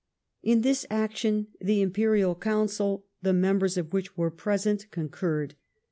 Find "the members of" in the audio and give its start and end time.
3.21-3.93